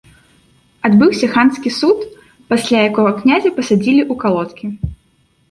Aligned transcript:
Адбыўся 0.87 1.29
ханскі 1.35 1.73
суд, 1.79 1.99
пасля 2.55 2.77
якога 2.89 3.11
князя 3.21 3.49
пасадзілі 3.61 4.01
ў 4.11 4.21
калодкі. 4.27 4.65